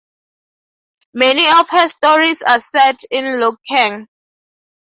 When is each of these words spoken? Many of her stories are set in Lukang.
Many 1.13 1.47
of 1.59 1.69
her 1.69 1.87
stories 1.87 2.41
are 2.41 2.59
set 2.59 3.01
in 3.11 3.23
Lukang. 3.39 4.07